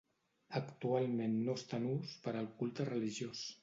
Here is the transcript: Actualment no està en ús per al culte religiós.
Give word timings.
Actualment 0.59 1.37
no 1.43 1.57
està 1.63 1.83
en 1.83 1.87
ús 1.93 2.19
per 2.27 2.37
al 2.43 2.53
culte 2.63 2.93
religiós. 2.95 3.51